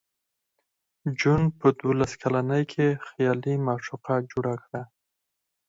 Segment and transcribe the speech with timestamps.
[1.19, 4.81] جون په دولس کلنۍ کې خیالي معشوقه جوړه کړه